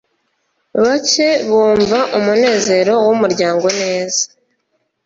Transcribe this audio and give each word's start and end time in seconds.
bake 0.83 1.29
bumva 1.49 1.99
umunezero 2.17 2.93
wumuryango 3.05 3.67
neza 3.81 4.21